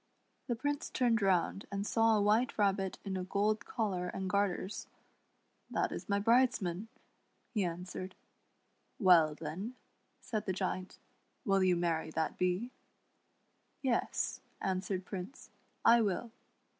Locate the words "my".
6.09-6.17